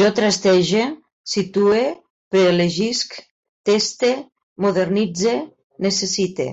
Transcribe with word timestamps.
Jo 0.00 0.10
trastege, 0.18 0.84
situe, 1.32 1.82
preelegisc, 2.36 3.20
teste, 3.72 4.14
modernitze, 4.68 5.38
necessite 5.90 6.50